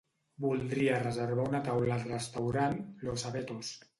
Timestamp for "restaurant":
2.13-2.75